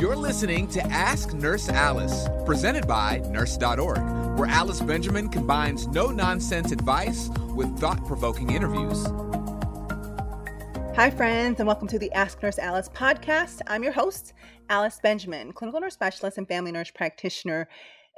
[0.00, 3.98] You're listening to Ask Nurse Alice, presented by Nurse.org,
[4.38, 9.04] where Alice Benjamin combines no nonsense advice with thought provoking interviews.
[10.96, 13.60] Hi, friends, and welcome to the Ask Nurse Alice podcast.
[13.66, 14.32] I'm your host,
[14.70, 17.68] Alice Benjamin, clinical nurse specialist and family nurse practitioner.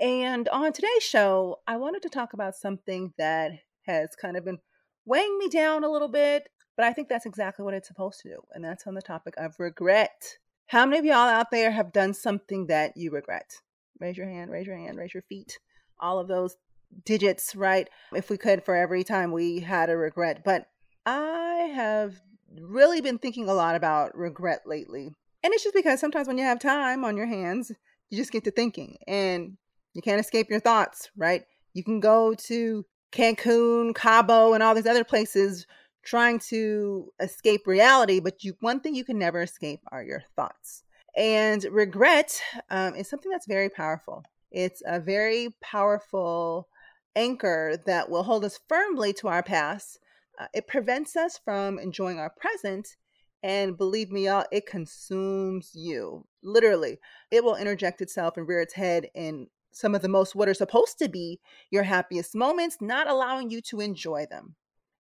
[0.01, 3.51] And on today's show, I wanted to talk about something that
[3.87, 4.59] has kind of been
[5.05, 8.29] weighing me down a little bit, but I think that's exactly what it's supposed to
[8.29, 8.41] do.
[8.53, 10.39] And that's on the topic of regret.
[10.67, 13.57] How many of y'all out there have done something that you regret?
[14.01, 15.59] Raise your hand, raise your hand, raise your feet.
[16.01, 16.57] All of those
[17.05, 17.89] digits, right?
[18.15, 20.43] If we could, for every time we had a regret.
[20.45, 20.67] But
[21.07, 22.21] I have
[22.61, 25.15] really been thinking a lot about regret lately.
[25.43, 27.73] And it's just because sometimes when you have time on your hands,
[28.11, 29.57] you just get to thinking and
[29.95, 31.43] you can't escape your thoughts, right?
[31.75, 35.67] You can go to Cancun, Cabo, and all these other places
[36.03, 40.85] trying to escape reality, but you one thing you can never escape are your thoughts.
[41.17, 42.41] And regret
[42.71, 44.25] um, is something that's very powerful.
[44.51, 46.69] It's a very powerful
[47.15, 49.99] anchor that will hold us firmly to our past.
[50.39, 52.97] Uh, it prevents us from enjoying our present.
[53.43, 56.27] And believe me, y'all, it consumes you.
[56.43, 56.99] Literally,
[57.31, 60.55] it will interject itself and rear its head in some of the most what are
[60.55, 64.55] supposed to be your happiest moments, not allowing you to enjoy them.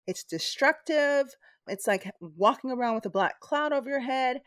[0.07, 1.35] It's destructive.
[1.67, 4.41] It's like walking around with a black cloud over your head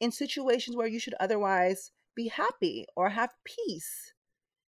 [0.00, 4.12] in situations where you should otherwise be happy or have peace.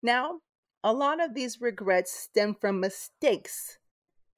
[0.02, 0.40] Now,
[0.82, 3.78] a lot of these regrets stem from mistakes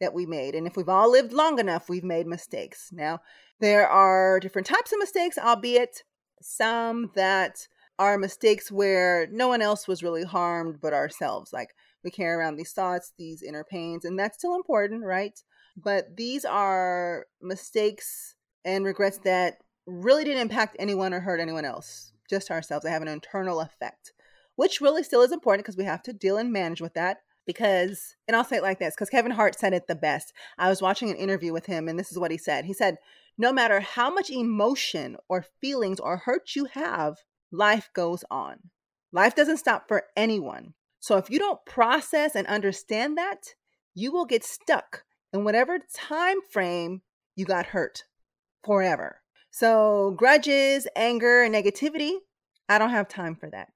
[0.01, 0.55] that we made.
[0.55, 2.91] And if we've all lived long enough, we've made mistakes.
[2.93, 3.21] Now,
[3.61, 6.03] there are different types of mistakes, albeit
[6.43, 7.67] some that
[7.99, 11.53] are mistakes where no one else was really harmed but ourselves.
[11.53, 15.43] Like we carry around these thoughts, these inner pains, and that's still important, right?
[15.77, 22.13] But these are mistakes and regrets that really didn't impact anyone or hurt anyone else,
[22.29, 22.85] just ourselves.
[22.85, 24.13] They have an internal effect,
[24.57, 27.19] which really still is important because we have to deal and manage with that.
[27.47, 30.33] Because, and I'll say it like this because Kevin Hart said it the best.
[30.59, 32.65] I was watching an interview with him, and this is what he said.
[32.65, 32.97] He said,
[33.39, 37.19] No matter how much emotion or feelings or hurt you have,
[37.53, 38.71] life goes on.
[39.13, 40.75] Life doesn't stop for anyone.
[40.99, 43.55] So if you don't process and understand that,
[43.95, 45.05] you will get stuck
[45.37, 47.03] in whatever time frame
[47.35, 48.05] you got hurt
[48.65, 49.21] forever.
[49.51, 52.17] So, grudges, anger, and negativity,
[52.69, 53.73] I don't have time for that.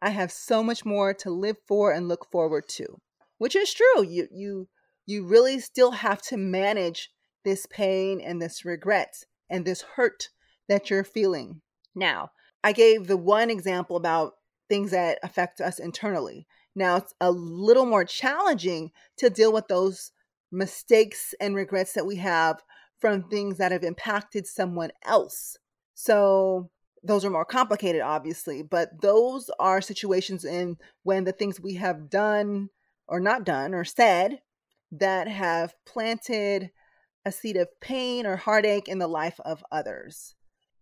[0.00, 3.00] I have so much more to live for and look forward to.
[3.38, 4.04] Which is true.
[4.04, 4.68] You you
[5.06, 7.10] you really still have to manage
[7.44, 10.28] this pain and this regret and this hurt
[10.68, 11.60] that you're feeling.
[11.94, 12.30] Now,
[12.62, 14.34] I gave the one example about
[14.68, 16.46] things that affect us internally.
[16.74, 20.12] Now, it's a little more challenging to deal with those
[20.52, 22.62] mistakes and regrets that we have
[23.00, 25.56] from things that have impacted someone else.
[25.94, 26.70] So
[27.02, 32.08] those are more complicated, obviously, but those are situations in when the things we have
[32.08, 32.68] done
[33.08, 34.40] or not done or said
[34.92, 36.70] that have planted
[37.24, 40.34] a seed of pain or heartache in the life of others.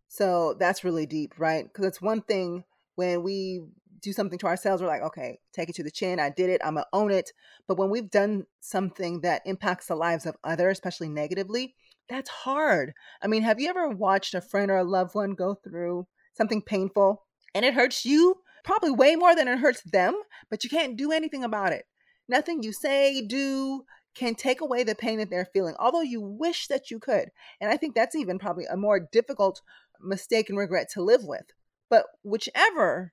[0.09, 1.65] So that's really deep, right?
[1.65, 2.65] Because it's one thing
[2.97, 3.63] when we
[4.01, 6.21] do something to ourselves, we're like, okay, take it to the chin.
[6.21, 6.61] I did it.
[6.65, 7.33] I'm going to own it.
[7.67, 11.75] But when we've done something that impacts the lives of others, especially negatively,
[12.09, 12.93] that's hard.
[13.23, 16.63] I mean, have you ever watched a friend or a loved one go through something
[16.63, 17.25] painful
[17.55, 20.15] and it hurts you probably way more than it hurts them,
[20.51, 21.85] but you can't do anything about it?
[22.29, 23.85] Nothing you say, do,
[24.15, 27.31] can take away the pain that they're feeling, although you wish that you could.
[27.61, 29.63] And I think that's even probably a more difficult
[30.01, 31.47] mistake and regret to live with.
[31.89, 33.13] But whichever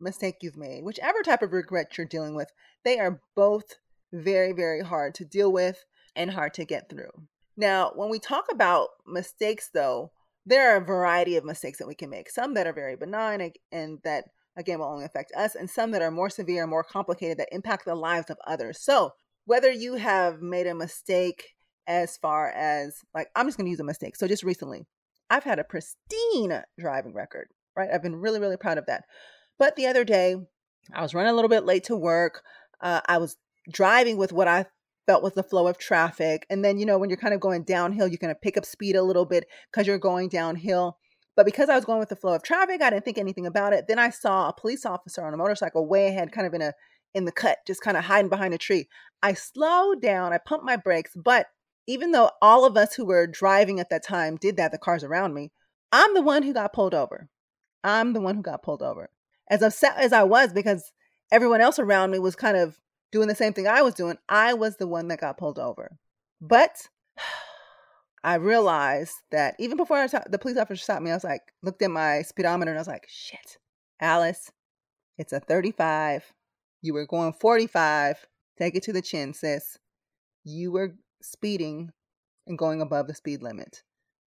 [0.00, 2.50] mistake you've made, whichever type of regret you're dealing with,
[2.84, 3.76] they are both
[4.12, 5.84] very, very hard to deal with
[6.16, 7.10] and hard to get through.
[7.56, 10.12] Now, when we talk about mistakes, though,
[10.46, 12.30] there are a variety of mistakes that we can make.
[12.30, 14.24] Some that are very benign and that,
[14.56, 17.52] again, will only affect us, and some that are more severe and more complicated that
[17.52, 18.80] impact the lives of others.
[18.80, 19.12] So,
[19.44, 21.54] whether you have made a mistake
[21.86, 24.16] as far as, like, I'm just going to use a mistake.
[24.16, 24.86] So, just recently,
[25.28, 27.90] I've had a pristine driving record, right?
[27.92, 29.04] I've been really, really proud of that.
[29.58, 30.36] But the other day,
[30.92, 32.42] I was running a little bit late to work.
[32.80, 33.36] Uh, I was
[33.70, 34.66] driving with what I
[35.06, 36.46] felt was the flow of traffic.
[36.50, 38.64] And then, you know, when you're kind of going downhill, you're going to pick up
[38.64, 40.98] speed a little bit because you're going downhill.
[41.34, 43.72] But because I was going with the flow of traffic, I didn't think anything about
[43.72, 43.86] it.
[43.88, 46.72] Then I saw a police officer on a motorcycle way ahead, kind of in a
[47.14, 48.86] in the cut, just kind of hiding behind a tree.
[49.22, 51.46] I slowed down, I pumped my brakes, but
[51.86, 55.02] even though all of us who were driving at that time did that, the cars
[55.02, 55.50] around me,
[55.90, 57.28] I'm the one who got pulled over.
[57.82, 59.08] I'm the one who got pulled over
[59.50, 60.92] as upset as I was because
[61.32, 62.78] everyone else around me was kind of
[63.12, 65.98] doing the same thing I was doing, I was the one that got pulled over.
[66.40, 66.88] But
[68.24, 71.90] I realized that even before the police officer stopped me, I was like, looked at
[71.90, 73.58] my speedometer and I was like, shit,
[74.00, 74.50] Alice,
[75.16, 76.24] it's a 35.
[76.82, 78.26] You were going 45.
[78.58, 79.78] Take it to the chin, sis.
[80.44, 81.90] You were speeding
[82.46, 83.82] and going above the speed limit.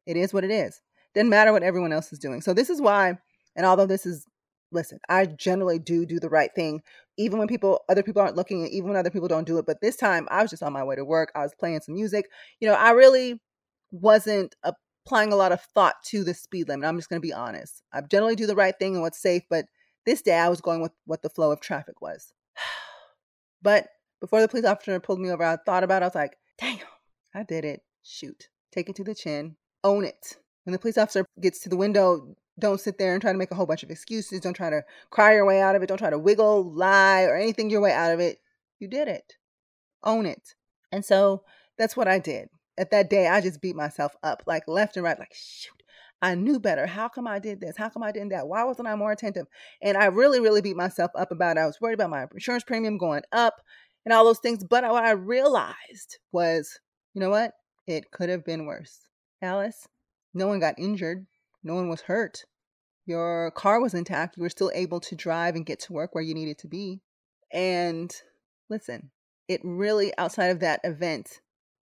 [0.06, 0.80] It is what it is.
[1.14, 2.40] Doesn't matter what everyone else is doing.
[2.40, 3.18] So this is why,
[3.56, 4.26] and although this is,
[4.72, 6.82] listen, I generally do do the right thing,
[7.16, 9.66] even when people, other people aren't looking, even when other people don't do it.
[9.66, 11.32] But this time, I was just on my way to work.
[11.34, 12.26] I was playing some music.
[12.60, 13.40] You know, I really
[13.90, 16.86] wasn't applying a lot of thought to the speed limit.
[16.86, 17.82] I'm just going to be honest.
[17.92, 19.66] I generally do the right thing and what's safe, but
[20.06, 22.32] this day I was going with what the flow of traffic was.
[23.62, 23.88] but
[24.20, 26.04] before the police officer pulled me over, I thought about it.
[26.04, 26.78] I was like, damn,
[27.34, 27.82] I did it.
[28.02, 28.48] Shoot.
[28.72, 29.56] Take it to the chin.
[29.84, 30.36] Own it.
[30.64, 33.50] When the police officer gets to the window, don't sit there and try to make
[33.50, 34.40] a whole bunch of excuses.
[34.40, 35.86] Don't try to cry your way out of it.
[35.86, 38.40] Don't try to wiggle, lie, or anything your way out of it.
[38.78, 39.36] You did it.
[40.04, 40.54] Own it.
[40.92, 41.42] And so
[41.76, 42.48] that's what I did.
[42.78, 45.82] At that day, I just beat myself up like left and right, like, shoot,
[46.22, 46.86] I knew better.
[46.86, 47.76] How come I did this?
[47.76, 48.48] How come I didn't that?
[48.48, 49.46] Why wasn't I more attentive?
[49.82, 51.60] And I really, really beat myself up about it.
[51.60, 53.60] I was worried about my insurance premium going up
[54.04, 54.64] and all those things.
[54.64, 56.78] But what I realized was,
[57.14, 57.52] you know what?
[57.86, 59.00] It could have been worse.
[59.42, 59.86] Alice,
[60.34, 61.26] no one got injured.
[61.62, 62.44] No one was hurt.
[63.06, 64.36] Your car was intact.
[64.36, 67.00] You were still able to drive and get to work where you needed to be.
[67.52, 68.14] And
[68.68, 69.10] listen,
[69.48, 71.40] it really, outside of that event,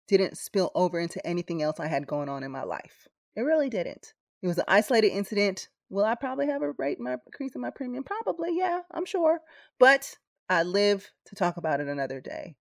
[0.07, 3.07] didn't spill over into anything else I had going on in my life.
[3.35, 4.13] It really didn't.
[4.41, 5.67] It was an isolated incident.
[5.89, 8.03] Will I probably have a rate my increase in my premium?
[8.03, 9.39] Probably, yeah, I'm sure.
[9.79, 10.15] But
[10.49, 12.55] I live to talk about it another day.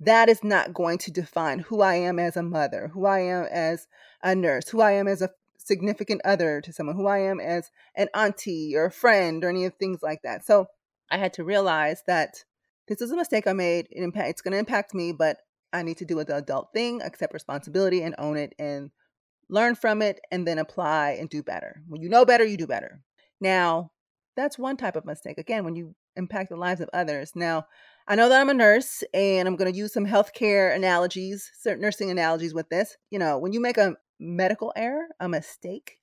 [0.00, 3.44] That is not going to define who I am as a mother, who I am
[3.50, 3.86] as
[4.22, 5.30] a nurse, who I am as a
[5.66, 9.64] significant other to someone, who I am as an auntie or a friend or any
[9.64, 10.46] of things like that.
[10.46, 10.66] So
[11.10, 12.44] I had to realize that
[12.88, 13.88] this is a mistake I made.
[13.90, 15.38] It impact, it's going to impact me, but
[15.72, 18.90] I need to do the adult thing, accept responsibility, and own it, and
[19.48, 21.82] learn from it, and then apply and do better.
[21.88, 23.02] When you know better, you do better.
[23.40, 23.90] Now,
[24.36, 25.38] that's one type of mistake.
[25.38, 27.32] Again, when you impact the lives of others.
[27.34, 27.66] Now,
[28.08, 31.82] I know that I'm a nurse and I'm going to use some healthcare analogies, certain
[31.82, 32.96] nursing analogies with this.
[33.10, 35.98] You know, when you make a medical error, a mistake,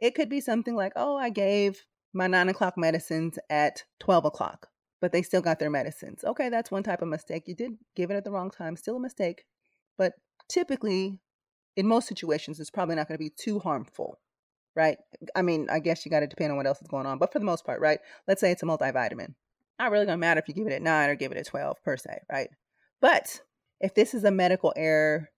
[0.00, 4.68] it could be something like, oh, I gave my nine o'clock medicines at 12 o'clock,
[5.00, 6.24] but they still got their medicines.
[6.24, 7.44] Okay, that's one type of mistake.
[7.46, 9.44] You did give it at the wrong time, still a mistake.
[9.96, 10.14] But
[10.48, 11.18] typically,
[11.76, 14.18] in most situations, it's probably not going to be too harmful,
[14.74, 14.98] right?
[15.34, 17.32] I mean, I guess you got to depend on what else is going on, but
[17.32, 18.00] for the most part, right?
[18.26, 19.34] Let's say it's a multivitamin.
[19.78, 21.46] Not really going to matter if you give it at nine or give it at
[21.46, 22.48] 12 per se, right?
[23.00, 23.40] But
[23.80, 25.30] if this is a medical error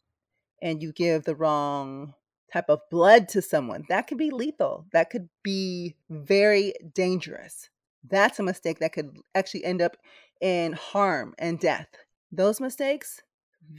[0.63, 2.15] and you give the wrong
[2.53, 4.87] type of blood to someone, that could be lethal.
[4.93, 7.71] That could be very dangerous.
[8.09, 9.97] That's a mistake that could actually end up
[10.41, 11.89] in harm and death.
[12.33, 13.23] Those mistakes,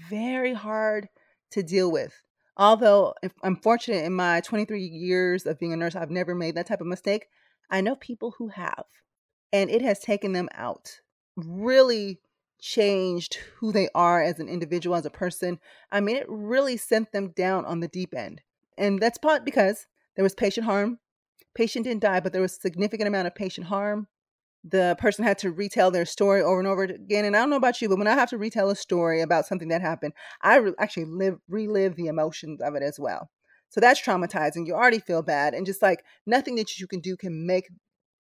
[0.10, 1.10] very hard
[1.52, 2.14] to deal with.
[2.58, 6.68] Although I'm fortunate in my 23 years of being a nurse, I've never made that
[6.68, 7.28] type of mistake.
[7.70, 8.86] I know people who have,
[9.52, 11.00] and it has taken them out,
[11.36, 12.20] really
[12.60, 15.60] changed who they are as an individual, as a person.
[15.92, 18.42] I mean, it really sent them down on the deep end.
[18.78, 21.00] And that's part because there was patient harm.
[21.54, 24.08] Patient didn't die, but there was significant amount of patient harm
[24.64, 27.26] the person had to retell their story over and over again.
[27.26, 29.46] And I don't know about you, but when I have to retell a story about
[29.46, 33.30] something that happened, I re- actually live relive the emotions of it as well.
[33.70, 34.68] So that's traumatizing.
[34.68, 37.70] You already feel bad, and just like nothing that you can do can make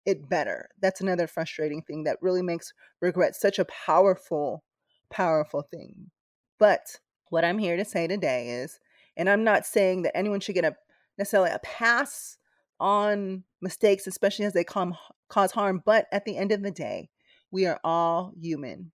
[0.05, 0.69] it better.
[0.81, 4.63] That's another frustrating thing that really makes regret such a powerful,
[5.11, 6.09] powerful thing.
[6.57, 6.99] But
[7.29, 8.79] what I'm here to say today is,
[9.17, 10.75] and I'm not saying that anyone should get a
[11.17, 12.37] necessarily a pass
[12.79, 14.95] on mistakes, especially as they come,
[15.29, 15.81] cause harm.
[15.85, 17.09] But at the end of the day,
[17.51, 18.91] we are all human.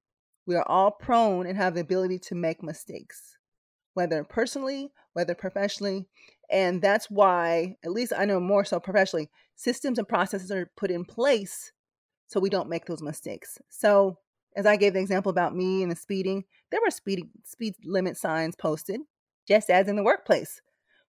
[0.47, 3.37] We are all prone and have the ability to make mistakes,
[3.95, 6.07] whether personally, whether professionally.
[6.51, 10.91] And that's why, at least I know more so professionally, systems and processes are put
[10.91, 11.73] in place
[12.27, 13.59] so we don't make those mistakes.
[13.69, 14.19] So,
[14.57, 18.17] as I gave the example about me and the speeding, there were speed speed limit
[18.17, 19.01] signs posted,
[19.47, 20.61] just as in the workplace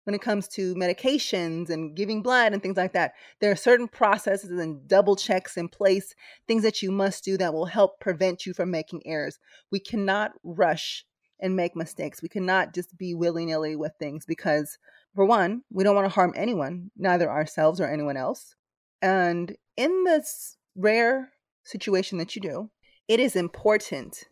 [0.08, 3.12] when it comes to medications and giving blood and things like that.
[3.42, 6.16] There are certain processes and double checks in place,
[6.48, 9.38] things that you must do that will help prevent you from making errors.
[9.70, 11.04] We cannot rush
[11.42, 12.22] and make mistakes.
[12.22, 14.78] We cannot just be willy nilly with things because,
[15.14, 18.56] for one, we don't want to harm anyone, neither ourselves or anyone else.
[19.02, 21.34] And in this rare
[21.66, 22.70] situation that you do,
[23.10, 24.24] it is important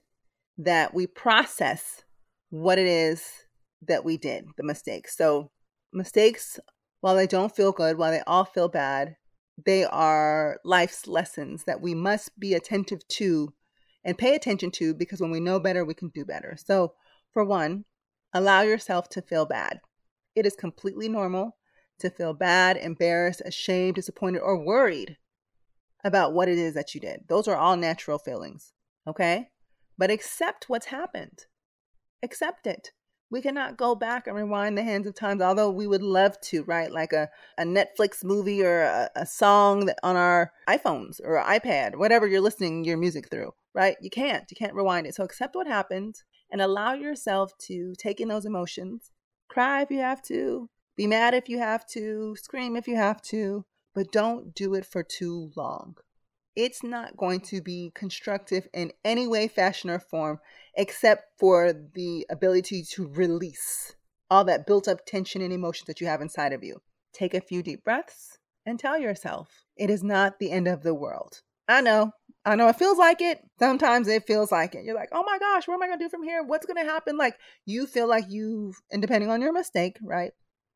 [0.58, 2.04] that we process
[2.50, 3.45] what it is
[3.88, 5.08] that we did, the mistake.
[5.08, 5.52] So
[5.94, 6.60] mistakes,
[7.02, 9.16] while they don't feel good, while they all feel bad,
[9.64, 13.54] they are life's lessons that we must be attentive to
[14.04, 16.58] and pay attention to because when we know better, we can do better.
[16.58, 16.94] So,
[17.32, 17.86] for one,
[18.34, 19.80] allow yourself to feel bad.
[20.36, 21.58] It is completely normal
[22.00, 25.18] to feel bad, embarrassed, ashamed, disappointed, or worried
[26.04, 27.22] about what it is that you did.
[27.28, 28.74] Those are all natural feelings.
[29.08, 29.50] Okay?
[29.98, 31.46] But accept what's happened.
[32.22, 32.92] Accept it.
[33.36, 36.64] We cannot go back and rewind the hands of times, although we would love to,
[36.64, 36.90] right?
[36.90, 37.28] Like a,
[37.58, 42.86] a Netflix movie or a, a song on our iPhones or iPad, whatever you're listening
[42.86, 43.98] your music through, right?
[44.00, 44.50] You can't.
[44.50, 45.16] You can't rewind it.
[45.16, 46.16] So accept what happened
[46.50, 49.12] and allow yourself to take in those emotions.
[49.50, 53.22] Cry if you have to, be mad if you have to, scream if you have
[53.24, 55.98] to, but don't do it for too long.
[56.56, 60.40] It's not going to be constructive in any way, fashion, or form
[60.76, 63.96] except for the ability to release
[64.30, 66.82] all that built up tension and emotions that you have inside of you.
[67.14, 70.94] Take a few deep breaths and tell yourself it is not the end of the
[70.94, 71.42] world.
[71.68, 72.12] I know.
[72.46, 73.40] I know it feels like it.
[73.58, 74.86] Sometimes it feels like it.
[74.86, 76.44] You're like, oh my gosh, what am I going to do from here?
[76.44, 77.18] What's going to happen?
[77.18, 77.36] Like,
[77.66, 80.32] you feel like you've, and depending on your mistake, right?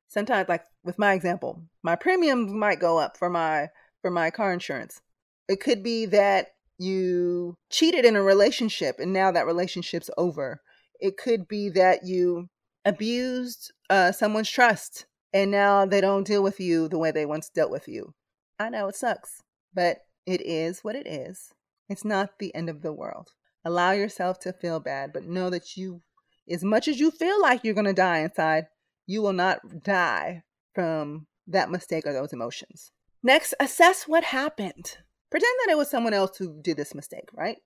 [0.08, 3.68] Sometimes, like with my example, my premiums might go up for my
[4.02, 5.00] for my car insurance.
[5.50, 10.62] It could be that you cheated in a relationship and now that relationship's over.
[11.02, 12.50] It could be that you
[12.86, 17.50] abused uh, someone's trust and now they don't deal with you the way they once
[17.50, 18.14] dealt with you.
[18.60, 19.42] I know it sucks,
[19.74, 21.52] but it is what it is.
[21.90, 23.30] It's not the end of the world.
[23.66, 26.04] Allow yourself to feel bad, but know that you,
[26.50, 28.66] as much as you feel like you're going to die inside,
[29.08, 30.44] you will not die
[30.76, 32.92] from that mistake or those emotions.
[33.24, 34.98] Next, assess what happened.
[35.30, 37.58] Pretend that it was someone else who did this mistake, right?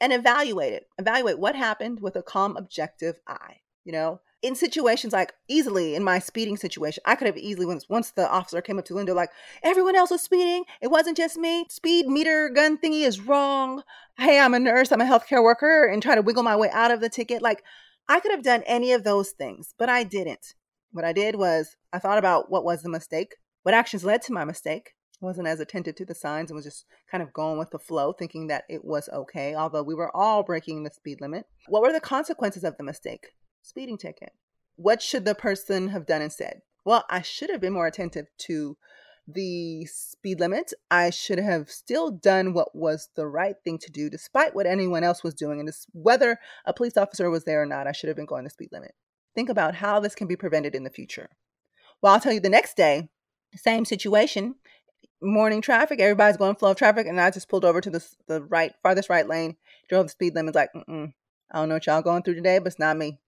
[0.00, 0.86] And evaluate it.
[0.98, 3.60] Evaluate what happened with a calm, objective eye.
[3.84, 7.88] You know, in situations like easily in my speeding situation, I could have easily once
[7.88, 9.30] once the officer came up to window like
[9.62, 11.66] everyone else was speeding, it wasn't just me.
[11.68, 13.82] Speed meter gun thingy is wrong.
[14.18, 16.90] Hey, I'm a nurse, I'm a healthcare worker, and try to wiggle my way out
[16.90, 17.40] of the ticket.
[17.42, 17.62] Like
[18.08, 20.54] I could have done any of those things, but I didn't.
[20.90, 24.32] What I did was I thought about what was the mistake, what actions led to
[24.32, 27.70] my mistake, wasn't as attentive to the signs and was just kind of going with
[27.70, 31.46] the flow, thinking that it was okay, although we were all breaking the speed limit.
[31.68, 33.28] What were the consequences of the mistake?
[33.62, 34.32] Speeding ticket.
[34.76, 36.62] What should the person have done instead?
[36.84, 38.76] Well, I should have been more attentive to
[39.28, 40.72] the speed limit.
[40.90, 45.04] I should have still done what was the right thing to do, despite what anyone
[45.04, 45.60] else was doing.
[45.60, 48.44] And this, whether a police officer was there or not, I should have been going
[48.44, 48.94] the speed limit.
[49.34, 51.30] Think about how this can be prevented in the future.
[52.02, 53.08] Well, I'll tell you the next day,
[53.54, 54.56] same situation
[55.22, 56.00] morning traffic.
[56.00, 59.08] Everybody's going flow of traffic, and I just pulled over to the the right, farthest
[59.08, 59.56] right lane.
[59.88, 60.54] Drove the speed limit.
[60.54, 61.12] Like, mm
[61.50, 63.18] I don't know what y'all going through today, but it's not me.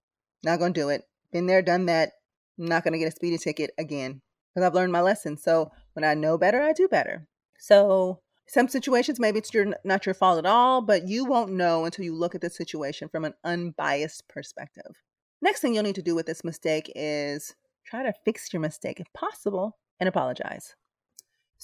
[0.43, 1.03] Not gonna do it.
[1.31, 2.13] Been there, done that.
[2.59, 4.23] I'm not gonna get a speeding ticket again
[4.55, 5.37] because I've learned my lesson.
[5.37, 7.27] So when I know better, I do better.
[7.59, 11.85] So some situations maybe it's your not your fault at all, but you won't know
[11.85, 15.03] until you look at the situation from an unbiased perspective.
[15.43, 19.01] Next thing you'll need to do with this mistake is try to fix your mistake
[19.01, 20.75] if possible and apologize.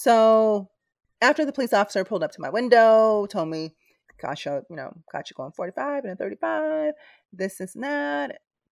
[0.00, 0.70] So
[1.20, 3.74] after the police officer pulled up to my window, told me,
[4.18, 6.94] gosh, you know, got you going 45 and a 35,
[7.34, 8.30] this is not.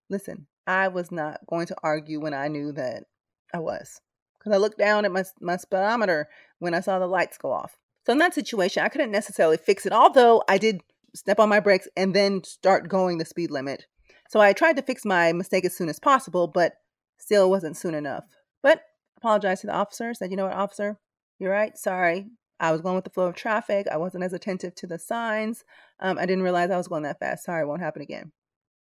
[0.09, 3.05] Listen, I was not going to argue when I knew that
[3.53, 4.01] I was.
[4.39, 6.31] Because I looked down at my, my speedometer
[6.61, 7.77] when I saw the lights go off.
[8.07, 10.81] So in that situation, I couldn't necessarily fix it, although I did
[11.15, 13.85] step on my brakes and then start going the speed limit.
[14.31, 16.73] So I tried to fix my mistake as soon as possible, but
[17.19, 18.25] still wasn't soon enough.
[18.63, 18.81] But
[19.19, 20.97] apologized to the officer, said, you know what, officer,
[21.39, 21.77] you're right.
[21.77, 22.27] Sorry.
[22.61, 23.87] I was going with the flow of traffic.
[23.91, 25.65] I wasn't as attentive to the signs.
[26.01, 27.45] Um, I didn't realize I was going that fast.
[27.45, 28.33] Sorry, it won't happen again.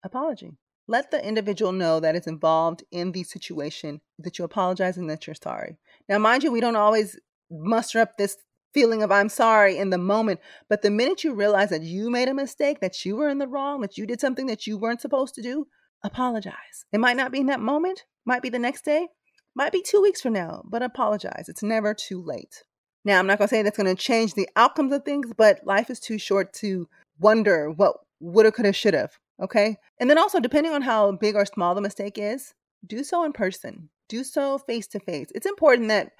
[0.03, 0.51] Apology.
[0.87, 5.25] Let the individual know that is involved in the situation that you apologize and that
[5.25, 5.77] you're sorry.
[6.09, 7.17] Now, mind you, we don't always
[7.49, 8.37] muster up this
[8.73, 12.27] feeling of I'm sorry in the moment, but the minute you realize that you made
[12.27, 15.01] a mistake, that you were in the wrong, that you did something that you weren't
[15.01, 15.67] supposed to do,
[16.03, 16.85] apologize.
[16.91, 19.07] It might not be in that moment, might be the next day,
[19.55, 21.45] might be two weeks from now, but I apologize.
[21.47, 22.63] It's never too late.
[23.05, 25.65] Now, I'm not going to say that's going to change the outcomes of things, but
[25.65, 26.87] life is too short to
[27.19, 29.09] wonder what woulda, coulda, shoulda.
[29.41, 29.77] Okay.
[29.99, 32.53] And then also, depending on how big or small the mistake is,
[32.85, 35.27] do so in person, do so face to face.
[35.35, 36.11] It's important that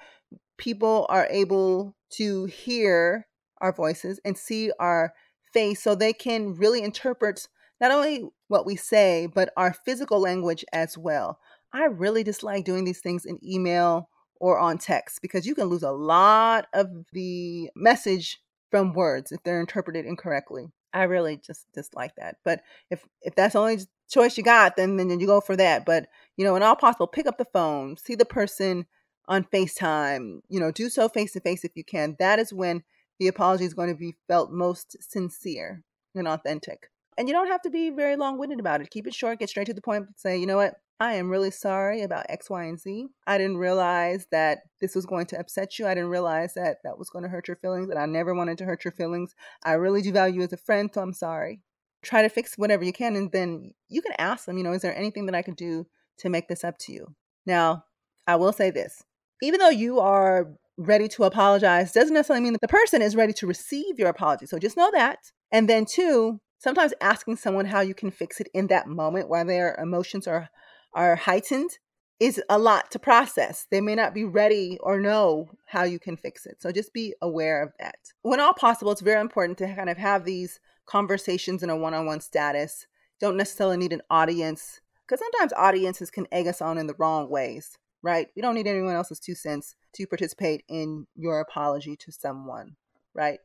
[0.58, 3.26] people are able to hear
[3.60, 5.14] our voices and see our
[5.52, 7.48] face so they can really interpret
[7.80, 11.38] not only what we say, but our physical language as well.
[11.74, 14.08] I really dislike doing these things in email
[14.40, 18.38] or on text because you can lose a lot of the message
[18.70, 20.72] from words if they're interpreted incorrectly.
[20.92, 22.36] I really just dislike that.
[22.44, 25.84] But if if that's the only choice you got, then then you go for that.
[25.84, 28.86] But you know, in all possible, pick up the phone, see the person
[29.26, 30.40] on FaceTime.
[30.48, 32.14] You know, do so face to face if you can.
[32.20, 32.84] That is when
[33.18, 35.82] the apology is going to be felt most sincere
[36.14, 36.90] and authentic.
[37.18, 38.90] And you don't have to be very long winded about it.
[38.90, 41.50] Keep it short, get straight to the point, say, you know what, I am really
[41.50, 43.08] sorry about X, Y, and Z.
[43.26, 45.86] I didn't realize that this was going to upset you.
[45.86, 48.58] I didn't realize that that was going to hurt your feelings, and I never wanted
[48.58, 49.34] to hurt your feelings.
[49.64, 51.60] I really do value you as a friend, so I'm sorry.
[52.02, 54.82] Try to fix whatever you can, and then you can ask them, you know, is
[54.82, 55.86] there anything that I could do
[56.18, 57.14] to make this up to you?
[57.44, 57.84] Now,
[58.26, 59.02] I will say this
[59.42, 63.32] even though you are ready to apologize, doesn't necessarily mean that the person is ready
[63.34, 64.46] to receive your apology.
[64.46, 65.18] So just know that.
[65.52, 69.44] And then, two, sometimes asking someone how you can fix it in that moment while
[69.44, 70.48] their emotions are
[70.94, 71.78] are heightened
[72.20, 73.66] is a lot to process.
[73.70, 76.62] They may not be ready or know how you can fix it.
[76.62, 77.96] So just be aware of that.
[78.22, 81.94] When all possible, it's very important to kind of have these conversations in a one
[81.94, 82.86] on one status.
[83.20, 87.28] Don't necessarily need an audience because sometimes audiences can egg us on in the wrong
[87.28, 88.28] ways, right?
[88.36, 92.76] We don't need anyone else's two cents to participate in your apology to someone,
[93.12, 93.40] right?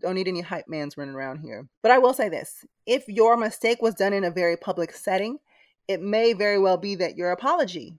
[0.00, 1.66] don't need any hype mans running around here.
[1.82, 5.38] But I will say this if your mistake was done in a very public setting,
[5.88, 7.98] it may very well be that your apology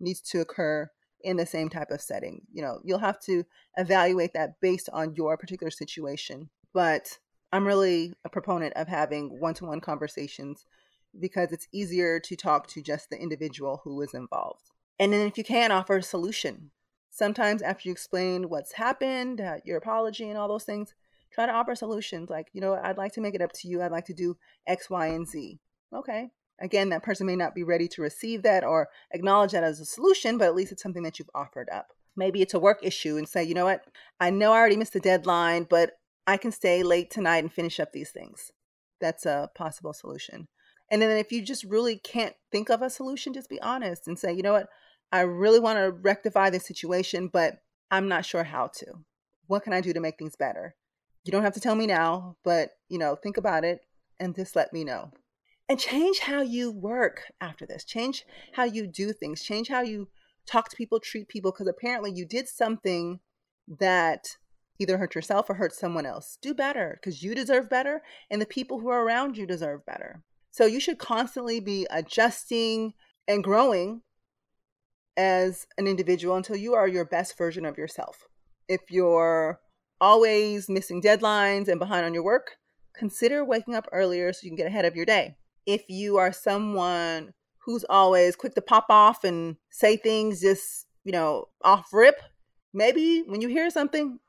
[0.00, 0.90] needs to occur
[1.20, 2.42] in the same type of setting.
[2.52, 3.44] You know, you'll have to
[3.76, 6.50] evaluate that based on your particular situation.
[6.72, 7.18] But
[7.52, 10.64] I'm really a proponent of having one to one conversations
[11.18, 14.70] because it's easier to talk to just the individual who is involved.
[14.98, 16.70] And then, if you can, offer a solution.
[17.10, 20.94] Sometimes, after you explain what's happened, uh, your apology, and all those things,
[21.32, 23.82] try to offer solutions like, you know, I'd like to make it up to you.
[23.82, 25.58] I'd like to do X, Y, and Z.
[25.94, 29.80] Okay, Again, that person may not be ready to receive that or acknowledge that as
[29.80, 31.92] a solution, but at least it's something that you've offered up.
[32.16, 33.84] Maybe it's a work issue and say, you know what,
[34.18, 35.92] I know I already missed the deadline, but
[36.26, 38.50] I can stay late tonight and finish up these things.
[39.00, 40.48] That's a possible solution.
[40.90, 44.18] And then if you just really can't think of a solution, just be honest and
[44.18, 44.68] say, you know what,
[45.12, 47.58] I really want to rectify this situation, but
[47.90, 48.86] I'm not sure how to.
[49.46, 50.74] What can I do to make things better?
[51.24, 53.80] You don't have to tell me now, but you know, think about it
[54.18, 55.12] and just let me know
[55.68, 57.84] and change how you work after this.
[57.84, 59.42] Change how you do things.
[59.42, 60.08] Change how you
[60.46, 63.18] talk to people treat people because apparently you did something
[63.80, 64.28] that
[64.78, 66.38] either hurt yourself or hurt someone else.
[66.40, 70.22] Do better because you deserve better and the people who are around you deserve better.
[70.52, 72.94] So you should constantly be adjusting
[73.26, 74.02] and growing
[75.16, 78.26] as an individual until you are your best version of yourself.
[78.68, 79.60] If you're
[80.00, 82.56] always missing deadlines and behind on your work
[82.94, 86.32] consider waking up earlier so you can get ahead of your day if you are
[86.32, 92.20] someone who's always quick to pop off and say things just, you know, off rip,
[92.72, 94.20] maybe when you hear something,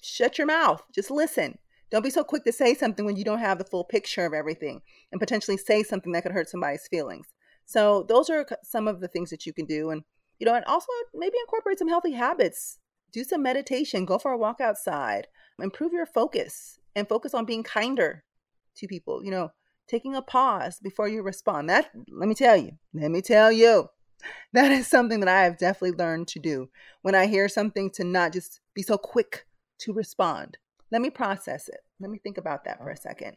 [0.00, 0.82] shut your mouth.
[0.94, 1.58] Just listen.
[1.90, 4.32] Don't be so quick to say something when you don't have the full picture of
[4.32, 4.80] everything
[5.12, 7.28] and potentially say something that could hurt somebody's feelings.
[7.64, 9.90] So, those are some of the things that you can do.
[9.90, 10.02] And,
[10.38, 12.78] you know, and also maybe incorporate some healthy habits.
[13.12, 15.28] Do some meditation, go for a walk outside,
[15.60, 18.24] improve your focus and focus on being kinder
[18.76, 19.24] to people.
[19.24, 19.50] You know,
[19.88, 21.68] taking a pause before you respond.
[21.70, 23.88] That, let me tell you, let me tell you,
[24.52, 26.68] that is something that I have definitely learned to do.
[27.02, 29.46] When I hear something, to not just be so quick
[29.80, 30.58] to respond.
[30.90, 31.80] Let me process it.
[32.00, 33.36] Let me think about that for a second.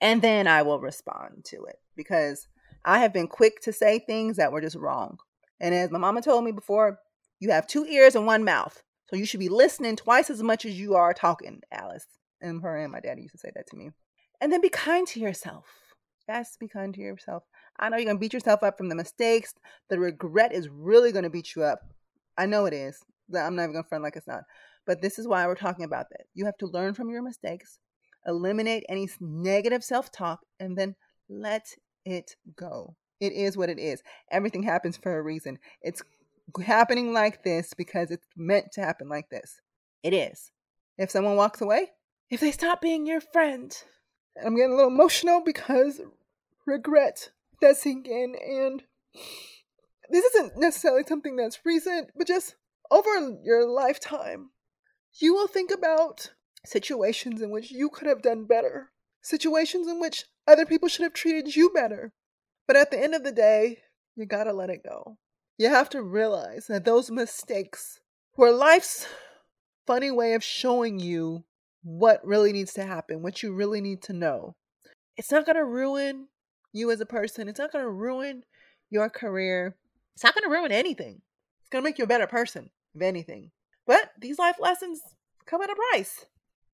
[0.00, 2.48] And then I will respond to it because
[2.84, 5.18] I have been quick to say things that were just wrong.
[5.60, 6.98] And as my mama told me before,
[7.38, 8.82] you have two ears and one mouth.
[9.08, 12.06] So you should be listening twice as much as you are talking, Alice.
[12.40, 13.90] And her and my daddy used to say that to me.
[14.40, 15.66] And then be kind to yourself.
[16.30, 17.42] Yes, be kind to yourself.
[17.76, 19.52] I know you're going to beat yourself up from the mistakes.
[19.88, 21.80] The regret is really going to beat you up.
[22.38, 23.02] I know it is.
[23.36, 24.44] I'm not even going to front like it's not.
[24.86, 26.26] But this is why we're talking about that.
[26.34, 27.80] You have to learn from your mistakes,
[28.28, 30.94] eliminate any negative self talk, and then
[31.28, 32.94] let it go.
[33.18, 34.00] It is what it is.
[34.30, 35.58] Everything happens for a reason.
[35.82, 36.00] It's
[36.64, 39.60] happening like this because it's meant to happen like this.
[40.04, 40.52] It is.
[40.96, 41.88] If someone walks away,
[42.30, 43.76] if they stop being your friend,
[44.36, 46.00] I'm getting a little emotional because
[46.66, 48.82] regret does sink in, and
[50.08, 52.56] this isn't necessarily something that's recent, but just
[52.90, 53.10] over
[53.42, 54.50] your lifetime,
[55.18, 56.32] you will think about
[56.64, 58.90] situations in which you could have done better,
[59.22, 62.12] situations in which other people should have treated you better.
[62.66, 63.78] But at the end of the day,
[64.16, 65.16] you gotta let it go.
[65.58, 68.00] You have to realize that those mistakes
[68.36, 69.06] were life's
[69.86, 71.44] funny way of showing you
[71.82, 74.54] what really needs to happen, what you really need to know.
[75.16, 76.28] It's not to ruin
[76.72, 77.48] you as a person.
[77.48, 78.44] It's not going to ruin
[78.90, 79.76] your career.
[80.14, 81.22] It's not going to ruin anything.
[81.60, 83.50] It's going to make you a better person, if anything.
[83.86, 85.00] But these life lessons
[85.46, 86.26] come at a price.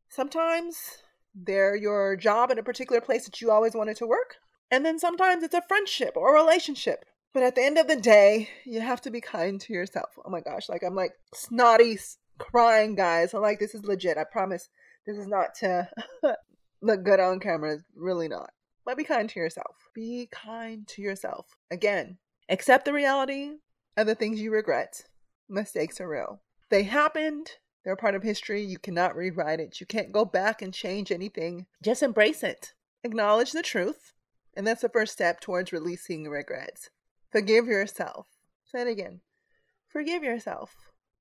[0.09, 0.99] Sometimes
[1.35, 4.37] they're your job in a particular place that you always wanted to work.
[4.71, 7.05] And then sometimes it's a friendship or a relationship.
[7.33, 10.11] But at the end of the day, you have to be kind to yourself.
[10.25, 11.99] Oh my gosh, like I'm like snotty
[12.39, 13.35] crying, guys.
[13.35, 14.17] I'm like, this is legit.
[14.17, 14.69] I promise
[15.07, 15.89] this is not to
[16.83, 17.75] look good on camera.
[17.75, 18.51] It's really not.
[18.87, 19.91] But be kind to yourself.
[19.95, 21.57] Be kind to yourself.
[21.71, 22.17] Again,
[22.49, 23.55] Accept the reality
[23.97, 25.03] of the things you regret.
[25.49, 26.43] Mistakes are real.
[26.71, 27.51] They happened.
[27.85, 28.63] They're part of history.
[28.63, 29.81] You cannot rewrite it.
[29.81, 31.67] You can't go back and change anything.
[31.83, 32.73] Just embrace it.
[33.03, 34.13] Acknowledge the truth.
[34.57, 36.91] And that's the first step towards releasing regrets.
[37.33, 38.29] Forgive yourself.
[38.65, 39.21] Say it again.
[39.89, 40.77] Forgive yourself.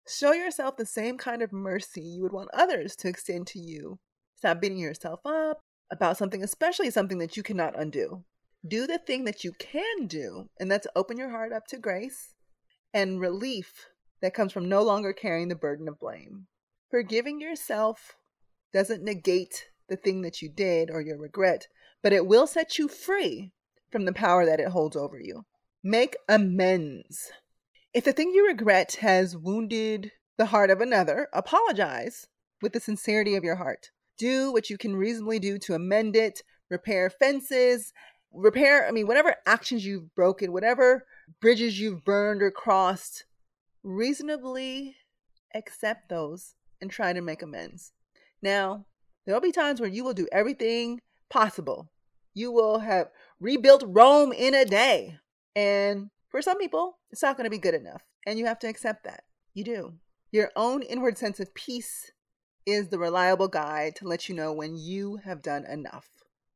[0.07, 3.97] Show yourself the same kind of mercy you would want others to extend to you.
[4.35, 8.23] Stop beating yourself up about something, especially something that you cannot undo.
[8.67, 12.33] Do the thing that you can do, and that's open your heart up to grace
[12.93, 13.87] and relief
[14.21, 16.47] that comes from no longer carrying the burden of blame.
[16.89, 18.15] Forgiving yourself
[18.73, 21.67] doesn't negate the thing that you did or your regret,
[22.01, 23.51] but it will set you free
[23.91, 25.45] from the power that it holds over you.
[25.83, 27.31] Make amends.
[27.93, 32.27] If the thing you regret has wounded the heart of another, apologize
[32.61, 33.91] with the sincerity of your heart.
[34.17, 37.93] Do what you can reasonably do to amend it, repair fences,
[38.31, 41.05] repair, I mean, whatever actions you've broken, whatever
[41.41, 43.25] bridges you've burned or crossed,
[43.83, 44.95] reasonably
[45.53, 47.93] accept those and try to make amends.
[48.41, 48.85] Now,
[49.25, 51.89] there'll be times where you will do everything possible.
[52.33, 55.17] You will have rebuilt Rome in a day.
[55.55, 58.03] And for some people, it's not going to be good enough.
[58.27, 59.23] And you have to accept that.
[59.53, 59.93] You do.
[60.31, 62.11] Your own inward sense of peace
[62.65, 66.07] is the reliable guide to let you know when you have done enough.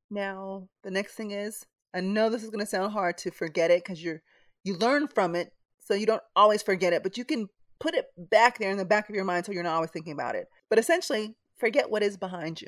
[0.09, 3.71] Now, the next thing is I know this is going to sound hard to forget
[3.71, 4.21] it because you're
[4.63, 8.07] you learn from it so you don't always forget it, but you can put it
[8.17, 10.47] back there in the back of your mind so you're not always thinking about it.
[10.69, 12.67] But essentially, forget what is behind you.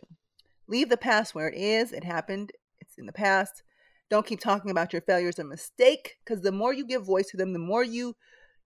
[0.68, 1.92] Leave the past where it is.
[1.92, 2.52] It happened.
[2.80, 3.64] It's in the past.
[4.10, 7.38] Don't keep talking about your failures and mistake because the more you give voice to
[7.38, 8.16] them, the more you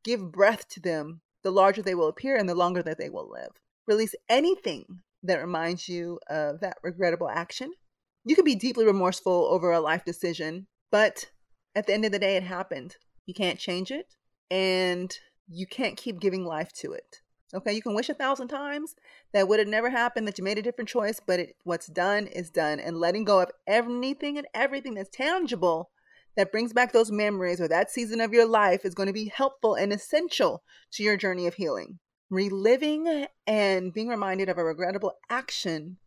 [0.04, 3.30] give breath to them, the larger they will appear and the longer that they will
[3.30, 3.52] live.
[3.88, 7.72] Release anything that reminds you of that regrettable action.
[8.24, 11.26] You can be deeply remorseful over a life decision, but
[11.76, 12.96] at the end of the day, it happened.
[13.26, 14.16] You can't change it,
[14.50, 15.16] and
[15.48, 17.22] you can't keep giving life to it.
[17.54, 18.96] Okay, you can wish a thousand times
[19.34, 22.28] that would have never happened, that you made a different choice, but it, what's done
[22.28, 22.80] is done.
[22.80, 25.92] And letting go of anything and everything that's tangible
[26.36, 29.32] that brings back those memories or that season of your life is going to be
[29.34, 32.00] helpful and essential to your journey of healing.
[32.30, 35.98] Reliving and being reminded of a regrettable action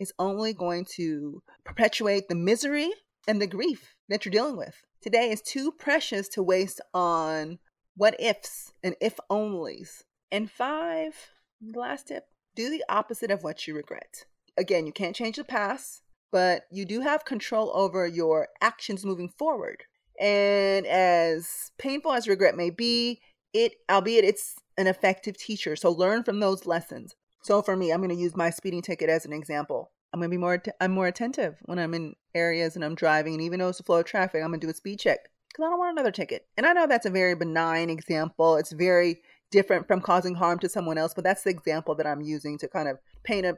[0.00, 2.90] is only going to perpetuate the misery
[3.26, 4.74] and the grief that you're dealing with.
[5.00, 7.58] Today is too precious to waste on
[7.96, 11.14] what ifs and if onlys and five,
[11.60, 14.24] the last tip do the opposite of what you regret.
[14.56, 19.28] Again, you can't change the past, but you do have control over your actions moving
[19.28, 19.84] forward.
[20.20, 23.20] And as painful as regret may be,
[23.54, 25.76] it, albeit it's an effective teacher.
[25.76, 27.14] So learn from those lessons.
[27.42, 29.90] So for me, I'm going to use my speeding ticket as an example.
[30.12, 33.34] I'm going to be more, I'm more attentive when I'm in areas and I'm driving.
[33.34, 35.18] And even though it's a flow of traffic, I'm going to do a speed check
[35.48, 36.46] because I don't want another ticket.
[36.56, 38.56] And I know that's a very benign example.
[38.56, 42.22] It's very different from causing harm to someone else, but that's the example that I'm
[42.22, 43.56] using to kind of paint a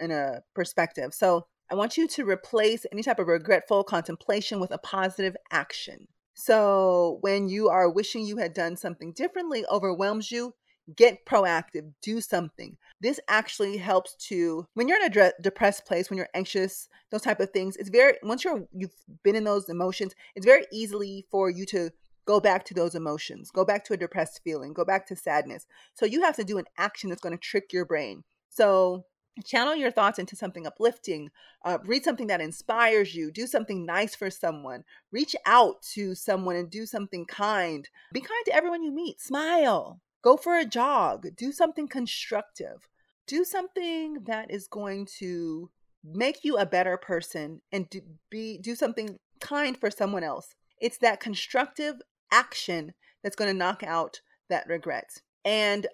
[0.00, 1.14] in a perspective.
[1.14, 6.08] So I want you to replace any type of regretful contemplation with a positive action.
[6.38, 10.52] So when you are wishing you had done something differently overwhelms you,
[10.94, 12.76] get proactive, do something.
[13.00, 17.40] This actually helps to when you're in a depressed place, when you're anxious, those type
[17.40, 17.76] of things.
[17.76, 18.94] It's very once you're you've
[19.24, 21.90] been in those emotions, it's very easily for you to
[22.26, 25.66] go back to those emotions, go back to a depressed feeling, go back to sadness.
[25.94, 28.24] So you have to do an action that's going to trick your brain.
[28.50, 29.06] So
[29.44, 31.30] channel your thoughts into something uplifting,
[31.64, 36.56] uh, read something that inspires you, do something nice for someone, reach out to someone
[36.56, 37.88] and do something kind.
[38.12, 42.88] Be kind to everyone you meet, smile, go for a jog, do something constructive,
[43.26, 45.70] do something that is going to
[46.04, 50.54] make you a better person and do, be do something kind for someone else.
[50.80, 51.96] It's that constructive
[52.30, 55.20] action that's going to knock out that regret.
[55.44, 55.86] And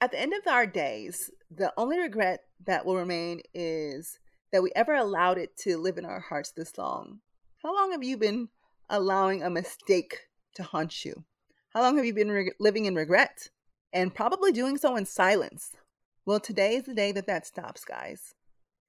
[0.00, 4.18] at the end of our days, the only regret that will remain is
[4.52, 7.20] that we ever allowed it to live in our hearts this long.
[7.62, 8.48] How long have you been
[8.88, 11.24] allowing a mistake to haunt you?
[11.74, 13.50] How long have you been re- living in regret?
[13.92, 15.72] And probably doing so in silence.
[16.26, 18.34] Well, today is the day that that stops, guys.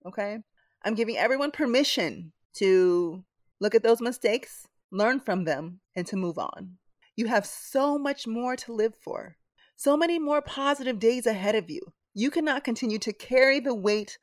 [0.05, 0.39] Okay?
[0.83, 3.23] I'm giving everyone permission to
[3.59, 6.77] look at those mistakes, learn from them, and to move on.
[7.15, 9.37] You have so much more to live for,
[9.79, 11.79] so many more positive days ahead of you.
[12.13, 14.17] You cannot continue to carry the weight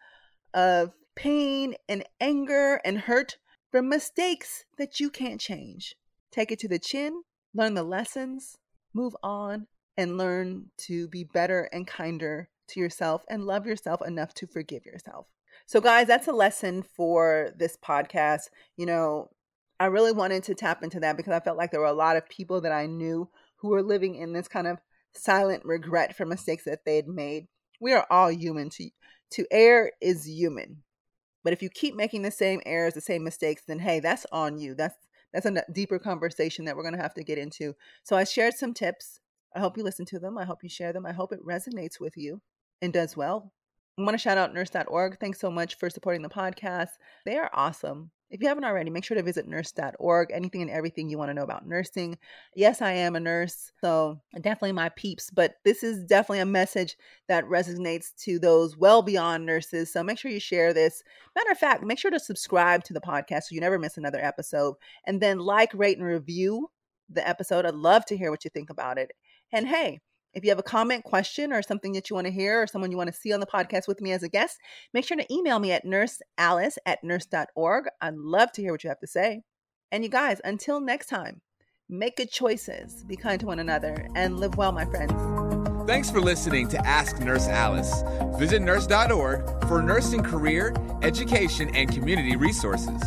[0.53, 3.39] of pain and anger and hurt
[3.73, 5.97] from mistakes that you can't change.
[6.31, 7.23] Take it to the chin,
[7.55, 8.59] learn the lessons,
[8.93, 9.67] move on,
[9.97, 14.85] and learn to be better and kinder to yourself and love yourself enough to forgive
[14.85, 15.27] yourself.
[15.65, 18.51] So, guys, that's a lesson for this podcast.
[18.77, 19.31] You know,
[19.81, 22.19] I really wanted to tap into that because I felt like there were a lot
[22.19, 24.77] of people that I knew who were living in this kind of
[25.17, 27.47] silent regret for mistakes that they had made.
[27.81, 28.71] We are all human.
[28.71, 28.91] To
[29.31, 30.83] to err is human.
[31.43, 34.59] But if you keep making the same errors, the same mistakes, then hey, that's on
[34.59, 34.75] you.
[34.75, 34.97] That's
[35.33, 37.75] that's a deeper conversation that we're going to have to get into.
[38.05, 39.21] So I shared some tips.
[39.55, 40.39] I hope you listen to them.
[40.39, 41.07] I hope you share them.
[41.07, 42.41] I hope it resonates with you
[42.81, 43.53] and does well.
[43.99, 45.19] I want to shout out nurse.org.
[45.19, 46.91] Thanks so much for supporting the podcast.
[47.25, 48.11] They are awesome.
[48.29, 50.31] If you haven't already, make sure to visit nurse.org.
[50.33, 52.19] Anything and everything you want to know about nursing.
[52.55, 56.97] Yes, I am a nurse, so definitely my peeps, but this is definitely a message
[57.29, 59.93] that resonates to those well beyond nurses.
[59.93, 61.03] So make sure you share this.
[61.37, 64.23] Matter of fact, make sure to subscribe to the podcast so you never miss another
[64.23, 64.75] episode.
[65.07, 66.69] And then like, rate, and review
[67.09, 67.65] the episode.
[67.65, 69.13] I'd love to hear what you think about it.
[69.53, 70.01] And hey,
[70.37, 72.91] if you have a comment, question, or something that you want to hear, or someone
[72.91, 74.59] you want to see on the podcast with me as a guest,
[74.93, 77.87] make sure to email me at nursealice at nurse.org.
[78.03, 79.43] I'd love to hear what you have to say.
[79.91, 81.41] And you guys, until next time,
[81.89, 85.15] make good choices, be kind to one another, and live well, my friends.
[85.87, 88.03] Thanks for listening to Ask Nurse Alice.
[88.39, 93.01] Visit nurse.org for nursing career, education, and community resources.